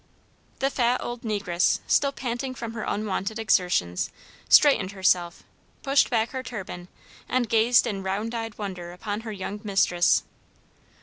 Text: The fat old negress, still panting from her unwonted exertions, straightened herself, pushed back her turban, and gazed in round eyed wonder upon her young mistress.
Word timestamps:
The 0.57 0.71
fat 0.71 0.99
old 1.03 1.21
negress, 1.21 1.79
still 1.85 2.11
panting 2.11 2.55
from 2.55 2.73
her 2.73 2.81
unwonted 2.81 3.37
exertions, 3.37 4.09
straightened 4.49 4.93
herself, 4.93 5.43
pushed 5.83 6.09
back 6.09 6.31
her 6.31 6.41
turban, 6.41 6.87
and 7.29 7.47
gazed 7.47 7.85
in 7.85 8.01
round 8.01 8.33
eyed 8.33 8.57
wonder 8.57 8.93
upon 8.93 9.21
her 9.21 9.31
young 9.31 9.59
mistress. 9.63 10.23